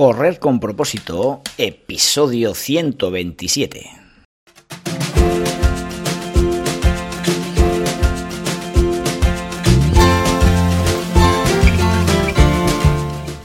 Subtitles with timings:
[0.00, 3.99] Correr con propósito, episodio 127.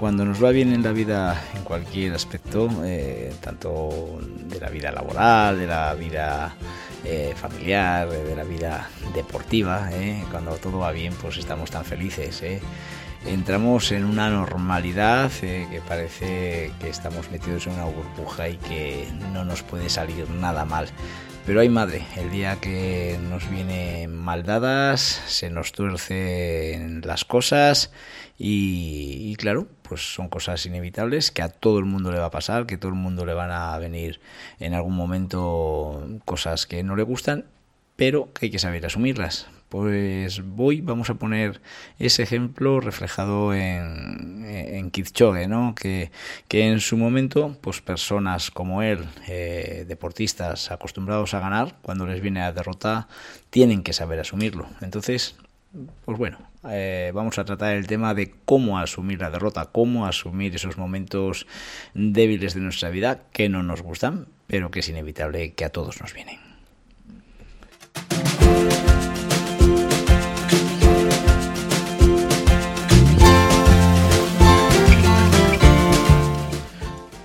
[0.00, 4.18] cuando nos va bien en la vida en cualquier aspecto, eh, tanto
[4.48, 6.54] de la vida laboral, de la vida
[7.04, 12.42] eh, familiar, de la vida deportiva, eh, cuando todo va bien, pues estamos tan felices.
[13.26, 19.44] Entramos en una normalidad que parece que estamos metidos en una burbuja y que no
[19.44, 20.88] nos puede salir nada mal.
[21.44, 27.90] Pero hay madre, el día que nos vienen mal dadas, se nos tuercen las cosas
[28.38, 32.64] y, claro, pues son cosas inevitables que a todo el mundo le va a pasar,
[32.64, 34.20] que a todo el mundo le van a venir
[34.60, 37.46] en algún momento cosas que no le gustan,
[37.96, 39.48] pero que hay que saber asumirlas.
[39.68, 41.60] Pues voy, vamos a poner
[41.98, 45.74] ese ejemplo reflejado en, en Kipchoge, ¿no?
[45.74, 46.12] Que,
[46.46, 52.20] que en su momento, pues personas como él, eh, deportistas acostumbrados a ganar, cuando les
[52.20, 53.08] viene a derrotar,
[53.50, 54.68] tienen que saber asumirlo.
[54.82, 55.34] Entonces,
[56.04, 60.54] pues bueno, eh, vamos a tratar el tema de cómo asumir la derrota, cómo asumir
[60.54, 61.46] esos momentos
[61.94, 66.00] débiles de nuestra vida que no nos gustan, pero que es inevitable que a todos
[66.00, 66.49] nos vienen.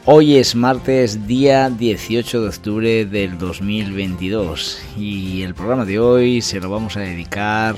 [0.08, 6.60] Hoy es martes, día 18 de octubre del 2022 y el programa de hoy se
[6.60, 7.76] lo vamos a dedicar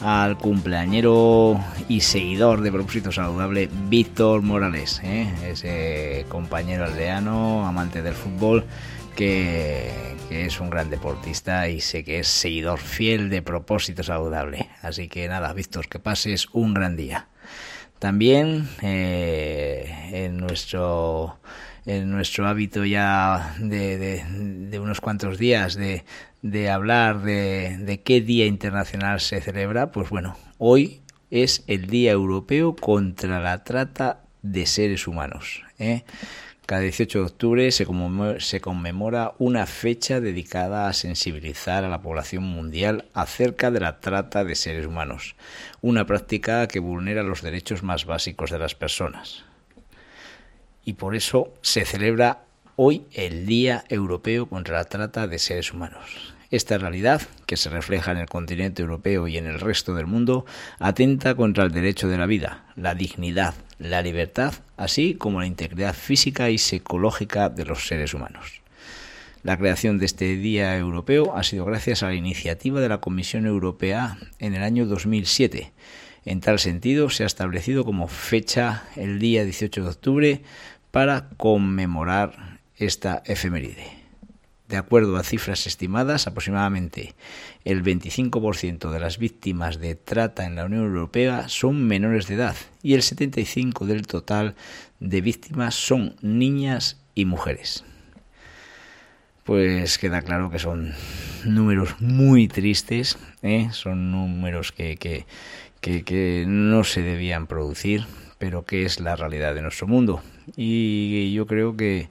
[0.00, 5.30] al cumpleañero y seguidor de Propósito Saludable, Víctor Morales, ¿eh?
[5.44, 8.64] ese compañero aldeano, amante del fútbol,
[9.14, 14.70] que, es un gran deportista y sé que es seguidor fiel de Propósito Saludable.
[14.80, 17.28] Así que nada, Víctor, que pases un gran día.
[17.98, 21.38] También eh, en nuestro
[21.86, 26.04] en nuestro hábito ya de, de, unos cuantos días de,
[26.42, 32.74] de hablar de, qué día internacional se celebra, pues bueno, hoy es el Día Europeo
[32.74, 35.62] contra la Trata de Seres Humanos.
[35.78, 36.02] ¿eh?
[36.66, 37.86] Cada 18 de octubre se
[38.38, 44.44] se conmemora una fecha dedicada a sensibilizar a la población mundial acerca de la trata
[44.44, 45.36] de seres humanos,
[45.80, 49.44] una práctica que vulnera los derechos más básicos de las personas.
[50.86, 52.44] Y por eso se celebra
[52.76, 56.32] hoy el Día Europeo contra la Trata de Seres Humanos.
[56.52, 60.46] Esta realidad, que se refleja en el continente europeo y en el resto del mundo,
[60.78, 65.92] atenta contra el derecho de la vida, la dignidad, la libertad, así como la integridad
[65.92, 68.60] física y psicológica de los seres humanos.
[69.42, 73.44] La creación de este Día Europeo ha sido gracias a la iniciativa de la Comisión
[73.44, 75.72] Europea en el año 2007.
[76.26, 80.42] En tal sentido, se ha establecido como fecha el día 18 de octubre
[80.96, 83.86] para conmemorar esta efeméride.
[84.66, 87.14] De acuerdo a cifras estimadas, aproximadamente
[87.66, 92.56] el 25% de las víctimas de trata en la Unión Europea son menores de edad
[92.82, 94.54] y el 75% del total
[94.98, 97.84] de víctimas son niñas y mujeres.
[99.44, 100.94] Pues queda claro que son
[101.44, 103.68] números muy tristes, ¿eh?
[103.72, 105.26] son números que, que,
[105.82, 108.06] que, que no se debían producir,
[108.38, 110.22] pero que es la realidad de nuestro mundo.
[110.54, 112.08] Y yo creo que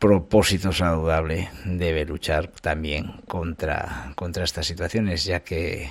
[0.00, 5.90] propósito saludable debe luchar también contra, contra estas situaciones, ya que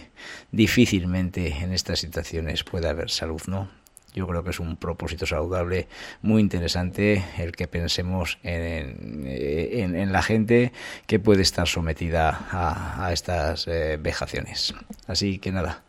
[0.52, 3.70] difícilmente en estas situaciones puede haber salud, ¿no?
[4.16, 5.88] Yo creo que es un propósito saludable
[6.24, 10.74] muy interesante el que pensemos en, en, la gente
[11.06, 14.74] que puede estar sometida a, a estas eh, vejaciones.
[15.06, 15.84] Así que nada,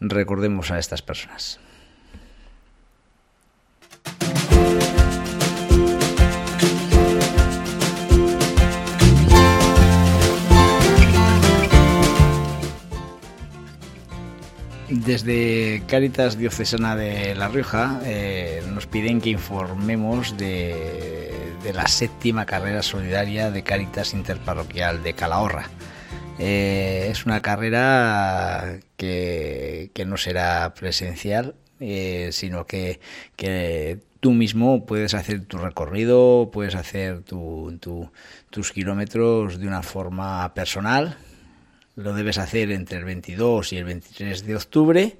[0.00, 1.60] recordemos a estas personas.
[14.94, 21.32] Desde Cáritas Diocesana de La Rioja eh, nos piden que informemos de,
[21.72, 25.70] la séptima carrera solidaria de Cáritas Interparroquial de Calahorra.
[26.38, 33.00] Eh, es una carrera que, no será presencial, eh, sino que,
[33.34, 41.16] que tú mismo puedes hacer tu recorrido, puedes hacer tus kilómetros de una forma personal.
[41.94, 45.16] Lo debes hacer entre el 22 y el 23 de octubre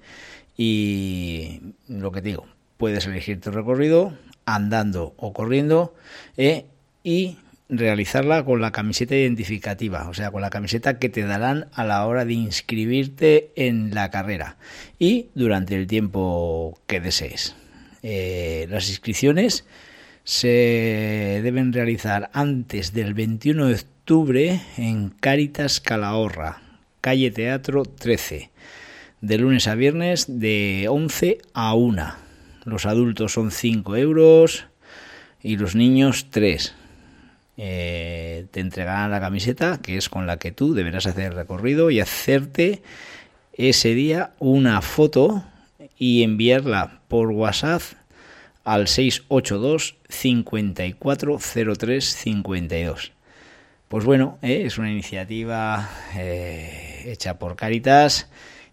[0.57, 2.47] y lo que te digo,
[2.77, 4.13] puedes elegir tu recorrido
[4.45, 5.95] andando o corriendo
[6.37, 6.67] eh,
[7.05, 7.39] y
[7.69, 12.07] realizarla con la camiseta identificativa, o sea, con la camiseta que te darán a la
[12.07, 14.57] hora de inscribirte en la carrera
[14.99, 17.55] y durante el tiempo que desees.
[18.03, 19.65] Eh, las inscripciones
[20.25, 26.63] se deben realizar antes del 21 de octubre en Cáritas Calahorra,
[27.01, 28.51] calle Teatro 13,
[29.21, 32.15] de lunes a viernes de 11 a 1.
[32.65, 34.67] Los adultos son 5 euros
[35.43, 36.75] y los niños 3
[37.57, 41.91] eh, te entregarán la camiseta, que es con la que tú deberás hacer el recorrido
[41.91, 42.83] y hacerte
[43.55, 45.45] ese día una foto
[45.99, 47.83] y enviarla por WhatsApp
[48.65, 53.13] al 682 5403 52.
[53.89, 58.29] Pues bueno, eh, es una iniciativa eh, hecha por Caritas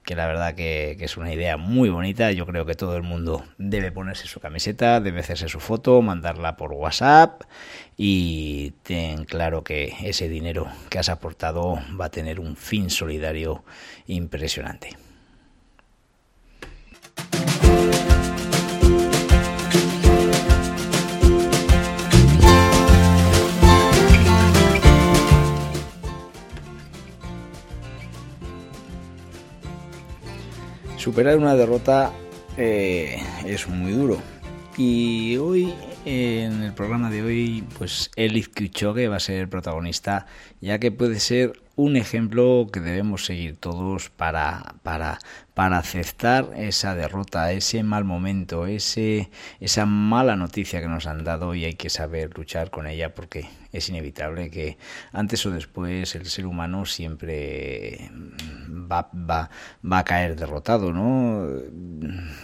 [0.09, 2.31] que la verdad que, es una idea muy bonita.
[2.31, 6.57] Yo creo que todo el mundo debe ponerse su camiseta, debe hacerse su foto, mandarla
[6.57, 7.44] por WhatsApp
[7.95, 13.63] y ten claro que ese dinero que has aportado va a tener un fin solidario
[14.07, 14.97] impresionante.
[31.00, 32.12] Superar una derrota
[32.57, 34.18] eh, es muy duro.
[34.78, 35.74] Y hoy,
[36.04, 40.25] en el programa de hoy, pues Elif va a ser el protagonista,
[40.60, 45.18] ya que puede ser un ejemplo que debemos seguir todos para, para,
[45.54, 49.30] para aceptar esa derrota, ese mal momento, ese,
[49.62, 53.48] esa mala noticia que nos han dado y hay que saber luchar con ella porque
[53.72, 54.78] es inevitable que
[55.14, 58.12] antes o después el ser humano siempre
[58.70, 59.50] va, va,
[59.90, 61.48] va a caer derrotado, ¿no?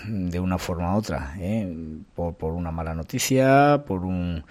[0.08, 1.76] De una forma u otra, ¿eh?
[2.16, 4.46] por, por una mala noticia, por un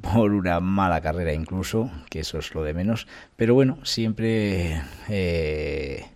[0.00, 6.06] por una mala carrera incluso, que eso es lo de menos, pero bueno, siempre eh,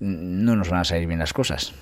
[0.00, 1.74] no nos van a salir bien las cosas.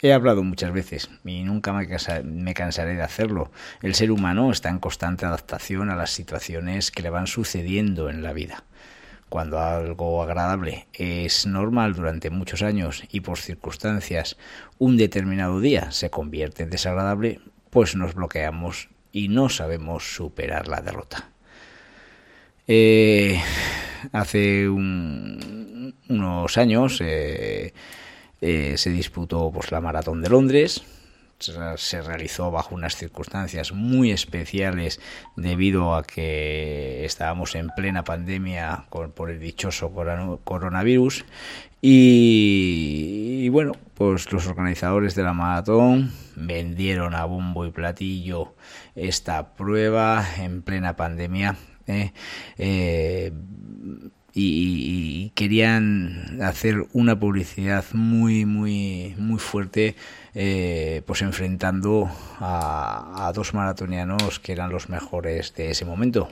[0.00, 1.88] He hablado muchas veces y nunca me,
[2.24, 3.50] me cansaré de hacerlo.
[3.82, 8.22] El ser humano está en constante adaptación a las situaciones que le van sucediendo en
[8.22, 8.64] la vida.
[9.28, 14.36] Cuando algo agradable es normal durante muchos años y por circunstancias
[14.78, 17.40] un determinado día se convierte en desagradable,
[17.70, 21.30] pues nos bloqueamos y no sabemos superar la derrota.
[22.68, 23.40] Eh,
[24.12, 25.38] hace unos
[26.58, 27.72] años eh,
[28.42, 30.82] eh, se disputó pues, la Maratón de Londres.
[31.38, 35.00] Se realizó bajo unas circunstancias muy especiales
[35.36, 39.92] debido a que estábamos en plena pandemia por el dichoso
[40.44, 41.24] coronavirus
[41.88, 48.54] y, bueno, pues los organizadores de la maratón vendieron a bombo y platillo
[48.96, 51.56] esta prueba en plena pandemia.
[51.86, 52.12] ¿eh?
[52.58, 53.32] Eh,
[54.32, 59.94] y, querían hacer una publicidad muy muy muy fuerte
[60.38, 62.10] eh, pues enfrentando
[62.40, 66.28] a, dos maratonianos que eran los mejores de ese momento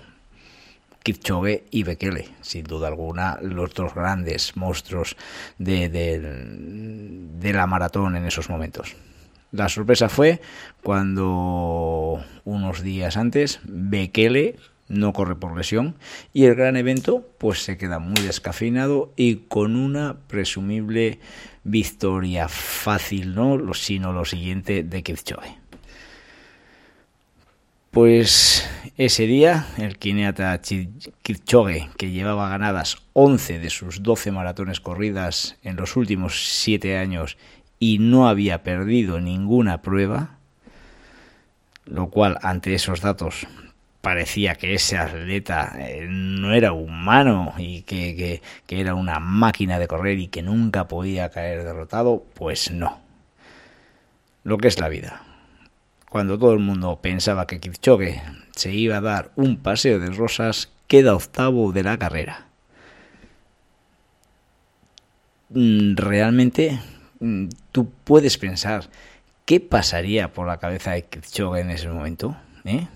[1.03, 5.17] Kipchoge y Bekele, sin duda alguna, los dos grandes monstruos
[5.57, 8.95] de, de, la maratón en esos momentos.
[9.53, 10.43] La sorpresa fue
[10.83, 14.57] cuando unos días antes Bekele
[14.89, 15.97] no corre por lesión
[16.33, 21.21] y el gran evento pues se queda muy descafeinado y con una presumible
[21.65, 25.57] victoria fácil, no, sino lo siguiente de Kipchoge.
[27.91, 30.61] Pues ese día el Kineata
[31.23, 37.39] Kipchoge, que llevaba ganadas 11 de sus 12 maratones corridas en los últimos 7 años
[37.79, 40.39] y no había perdido ninguna prueba,
[41.85, 43.47] lo cual ante esos datos
[44.05, 49.89] parecía que ese atleta eh, no era humano y que, que era una máquina de
[49.89, 53.01] correr y que nunca podía caer derrotado, pues no.
[54.45, 55.25] Lo que es la vida
[56.15, 58.23] cuando todo el mundo pensaba que Kipchoge
[58.55, 62.47] se iba a dar un paseo de rosas, queda octavo de la carrera.
[65.49, 66.79] Mm, realmente
[67.19, 68.89] mm, tú puedes pensar
[69.45, 72.37] qué pasaría por la cabeza de Kipchoge en ese momento.
[72.65, 72.87] ¿eh?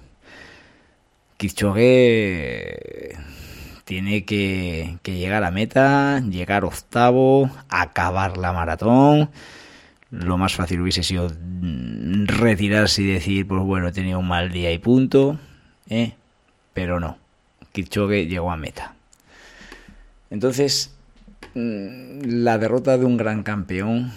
[1.39, 3.17] Kipchoge
[3.85, 9.31] tiene que, que llegar a meta, llegar octavo, acabar la maratón
[10.11, 14.51] Lo más fácil hubiese sido mm, retirarse y decir, pues bueno, he tenido un mal
[14.51, 15.39] día y punto,
[15.89, 16.15] ¿eh?
[16.75, 17.19] pero no.
[17.73, 18.97] Kipchoge llegó a meta.
[20.31, 20.97] Entonces,
[21.55, 24.13] mm, la derrota de un gran campeón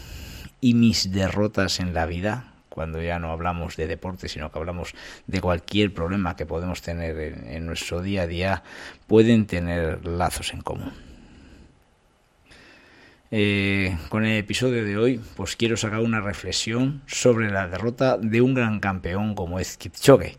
[0.60, 4.94] y mis derrotas en la vida, cuando ya no hablamos de deporte, sino que hablamos
[5.28, 8.64] de cualquier problema que podemos tener en, nuestro día a día,
[9.08, 10.94] pueden tener lazos en común.
[13.30, 18.40] Eh, con el episodio de hoy, pues quiero sacar una reflexión sobre la derrota de
[18.42, 20.38] un gran campeón como es Kipchoge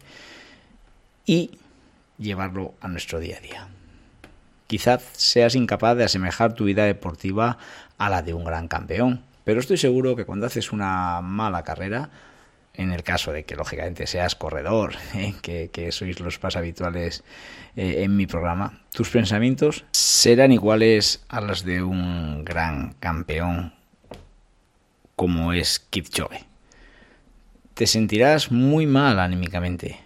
[1.27, 1.51] y
[2.17, 3.69] llevarlo a nuestro día a día.
[4.67, 7.59] Quizás seas incapaz de asemejar tu vida deportiva
[7.99, 12.11] a la de un gran campeón, pero estoy seguro que cuando haces una mala carrera,
[12.75, 15.35] en el caso de que lógicamente seas corredor, ¿eh?
[15.43, 17.25] que, sois los más habituales
[17.77, 23.75] eh, en mi programa, tus pensamientos serán iguales a los de un gran campeón
[25.17, 26.45] como es Kipchoge.
[27.75, 30.01] Te sentirás muy mal anímicamente.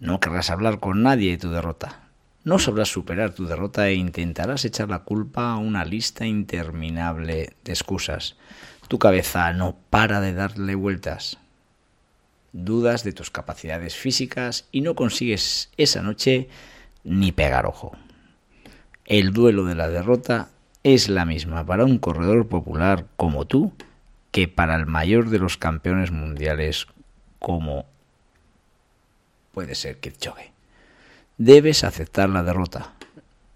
[0.00, 2.00] No querrás hablar con nadie de tu derrota.
[2.44, 7.72] No sabrás superar tu derrota e intentarás echar la culpa a una lista interminable de
[7.72, 8.36] excusas.
[8.88, 11.38] Tu cabeza no para de darle vueltas.
[12.52, 16.48] Dudas de tus capacidades físicas y no consigues esa noche
[17.04, 17.92] ni pegar ojo.
[19.04, 20.50] El duelo de la derrota
[20.82, 23.72] es la misma para un corredor popular como tú
[24.32, 26.88] que para el mayor de los campeones mundiales
[27.38, 27.86] como
[29.52, 30.52] puede ser Kipchoge.
[31.38, 32.92] Debes aceptar la derrota.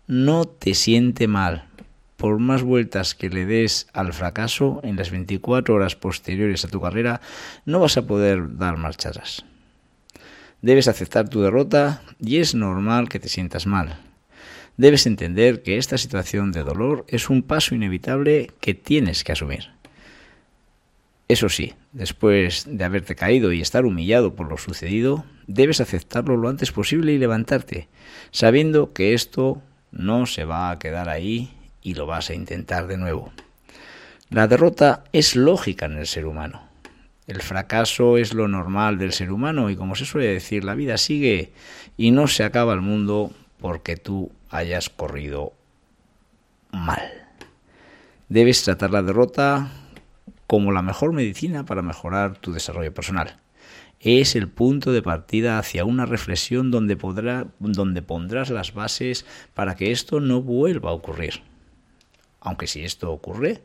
[0.07, 1.69] No te siente mal.
[2.17, 6.81] Por más vueltas que le des al fracaso en las 24 horas posteriores a tu
[6.81, 7.21] carrera,
[7.67, 9.45] no vas a poder dar marcha atrás.
[10.63, 14.01] Debes aceptar tu derrota y es normal que te sientas mal.
[14.79, 19.76] Debes entender que esta situación de dolor es un paso inevitable que tienes que asumir.
[21.29, 26.49] Eso sí, después de haberte caído y estar humillado por lo sucedido, debes aceptarlo lo
[26.49, 27.89] antes posible y levantarte,
[28.31, 31.51] sabiendo que esto no se va a quedar ahí
[31.83, 33.33] y lo vas a intentar de nuevo.
[34.31, 36.63] La derrota es lógica en el ser humano.
[37.27, 40.97] El fracaso es lo normal del ser humano y como se suele decir, la vida
[40.97, 41.53] sigue
[41.97, 45.53] y no se acaba el mundo porque tú hayas corrido
[46.71, 47.03] mal.
[48.29, 49.71] Debes tratar la derrota
[50.47, 53.37] como la mejor medicina para mejorar tu desarrollo personal
[54.01, 59.25] es el punto de partida hacia una reflexión donde, podrá, donde pondrás las bases
[59.55, 61.43] para que esto no vuelva a ocurrir.
[62.41, 63.63] Aunque si esto ocurre,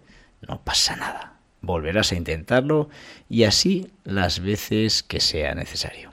[0.47, 1.38] no pasa nada.
[1.61, 2.89] Volverás a intentarlo
[3.29, 6.11] y así las veces que sea necesario.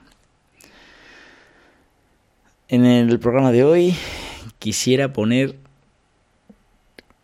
[2.67, 3.95] En el programa de hoy
[4.59, 5.57] quisiera poner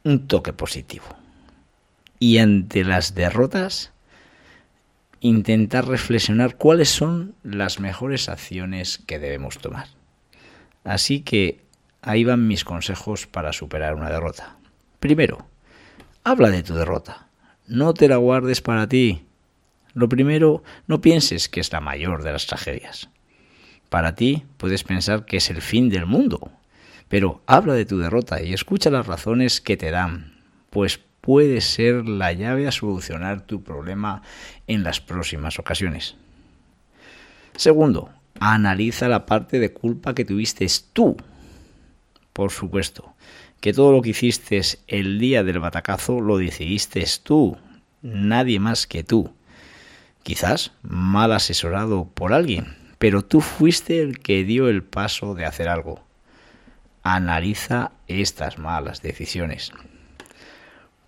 [0.03, 1.05] un toque positivo.
[2.19, 3.91] Y ante las derrotas,
[5.19, 9.88] intentar reflexionar cuáles son las mejores acciones que debemos tomar.
[10.84, 11.62] Así que
[12.01, 14.57] ahí van mis consejos para superar una derrota.
[15.00, 15.48] Primero,
[16.24, 17.27] habla de tu derrota.
[17.67, 19.25] No te la guardes para ti.
[19.93, 23.10] Lo primero, no pienses que es la mayor de las tragedias.
[23.89, 26.51] Para ti puedes pensar que es el fin del mundo,
[27.07, 30.38] pero habla de tu derrota y escucha las razones que te dan,
[30.69, 34.22] pues puede ser la llave a solucionar tu problema
[34.67, 36.15] en las próximas ocasiones.
[37.55, 41.17] Segundo, analiza la parte de culpa que tuviste tú.
[42.32, 43.15] Por supuesto,
[43.60, 47.58] que todo lo que hiciste el día del batacazo lo decidiste tú,
[48.03, 49.34] nadie más que tú.
[50.22, 55.70] Quizás mal asesorado por alguien, pero tú fuiste el que dio el paso de hacer
[55.70, 56.03] algo.
[57.01, 59.72] Analiza estas malas decisiones.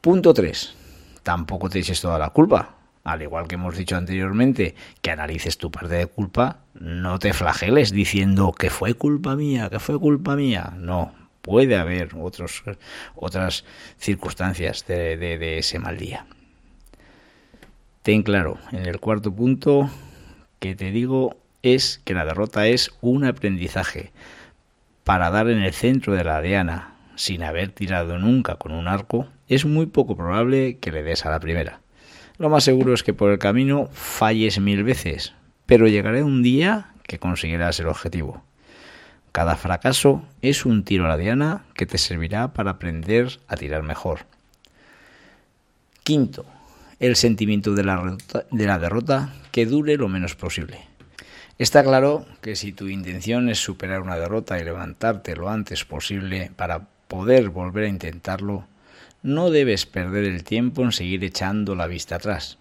[0.08, 0.74] Punto 3.
[1.22, 2.76] Tampoco te eches toda la culpa.
[3.04, 7.92] Al igual que hemos dicho anteriormente, que analices tu parte de culpa, no te flageles
[7.92, 10.72] diciendo que fue culpa mía, que fue culpa mía.
[10.78, 12.64] No, puede haber otros,
[13.16, 13.66] otras
[13.98, 16.26] circunstancias de, de ese mal día.
[18.02, 19.90] Ten claro, en el cuarto punto
[20.60, 24.14] que te digo es que la derrota es un aprendizaje
[25.04, 29.28] para dar en el centro de la diana, sin haber tirado nunca con un arco,
[29.50, 31.82] es muy poco probable que le des a la primera.
[32.38, 35.34] Lo más seguro es que por el camino falles mil veces,
[35.66, 38.44] pero llegará un día que conseguirás el objetivo.
[39.32, 43.82] Cada fracaso es un tiro a la diana que te servirá para aprender a tirar
[43.84, 44.22] mejor.
[46.04, 46.46] Quinto,
[47.00, 48.18] el sentimiento de la,
[48.52, 50.82] de la derrota que dure lo menos posible.
[51.58, 56.52] Está claro que si tu intención es superar una derrota y levantarte lo antes posible
[56.56, 58.68] para poder volver a intentarlo,
[59.24, 62.58] no debes perder el tiempo en seguir echando la vista atrás.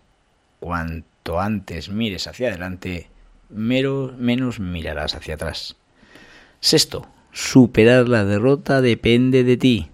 [0.59, 3.09] cuanto antes mires hacia adelante,
[3.50, 5.76] menos mirarás hacia atrás.
[6.61, 9.91] Sexto, superar la derrota depende de ti.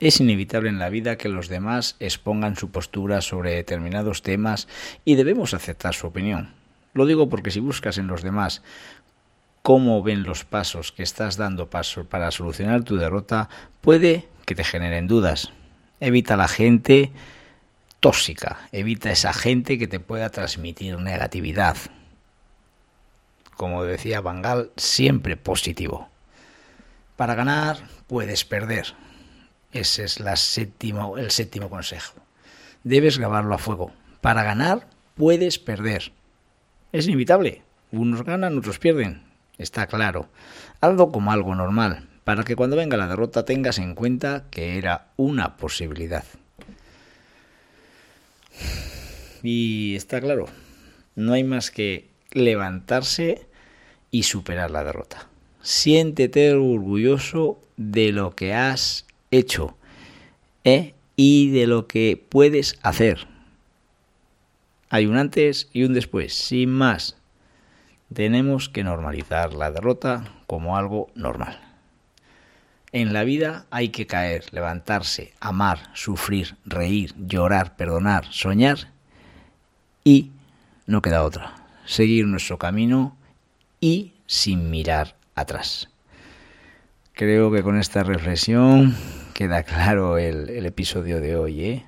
[0.00, 4.68] Es inevitable en la vida que los demás expongan su postura sobre determinados temas
[5.04, 6.52] y debemos aceptar su opinión.
[6.94, 8.62] Lo digo porque si buscas en los demás
[9.64, 13.48] cómo ven los pasos que estás dando paso para solucionar tu derrota,
[13.80, 15.52] puede que te generen dudas.
[16.00, 17.12] Evita la gente
[17.98, 21.78] tóxica, evita esa gente que te pueda transmitir negatividad.
[23.56, 26.10] Como decía Bangal, siempre positivo.
[27.16, 28.88] Para ganar puedes perder.
[29.72, 32.20] Ese es el séptimo consejo.
[32.82, 33.92] Debes grabarlo a fuego.
[34.20, 36.12] Para ganar puedes perder.
[36.92, 37.62] Es inevitable.
[37.92, 39.33] Unos ganan, otros pierden.
[39.58, 40.28] Está claro.
[40.80, 45.08] Hazlo como algo normal, para que cuando venga la derrota tengas en cuenta que era
[45.16, 46.24] una posibilidad.
[49.42, 50.46] Y está claro,
[51.16, 53.46] no hay más que levantarse
[54.10, 55.28] y superar la derrota.
[55.62, 59.76] Siéntete orgulloso de lo que has hecho
[60.64, 60.94] ¿eh?
[61.16, 63.26] y de lo que puedes hacer.
[64.88, 67.16] Hay un antes y un después, sin más.
[68.12, 71.58] Tenemos que normalizar la derrota como algo normal.
[72.92, 78.92] En la vida hay que caer, levantarse, amar, sufrir, reír, llorar, perdonar, soñar
[80.04, 80.30] y
[80.86, 81.54] no queda otra.
[81.86, 83.16] Seguir nuestro camino
[83.80, 85.88] y sin mirar atrás.
[87.14, 88.94] Creo que con esta reflexión
[89.34, 91.64] queda claro el, episodio de hoy.
[91.64, 91.86] ¿eh?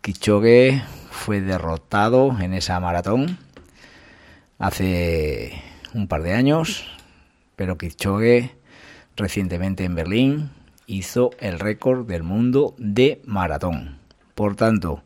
[0.00, 3.38] Kichoge fue derrotado en esa maratón
[4.58, 5.52] hace
[5.94, 6.86] un par de años,
[7.56, 8.56] pero Kichoge
[9.16, 10.50] recientemente en Berlín
[10.86, 13.98] hizo el récord del mundo de maratón.
[14.34, 15.02] Por tanto,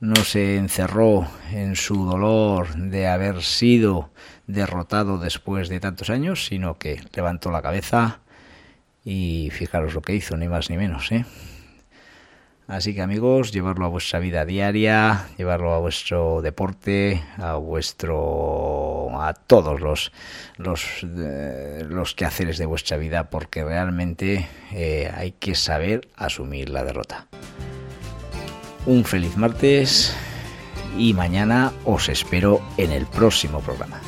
[0.00, 4.10] no se encerró en su dolor de haber sido
[4.46, 8.20] derrotado después de tantos años, sino que levantó la cabeza
[9.04, 11.10] y fijaros lo que hizo, ni más ni menos.
[11.12, 11.24] ¿eh?
[12.66, 19.34] Así que amigos, llevarlo a vuestra vida diaria, llevarlo a vuestro deporte, a vuestro, a
[19.34, 20.12] todos los
[20.56, 26.84] los, eh, los quehaceres de vuestra vida, porque realmente eh, hay que saber asumir la
[26.84, 27.26] derrota.
[28.86, 30.14] Un feliz martes
[30.98, 34.00] y mañana os espero en el próximo programa.